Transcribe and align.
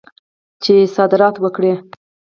چې 0.63 0.73
صادرات 0.95 1.35
وکړي. 1.43 1.73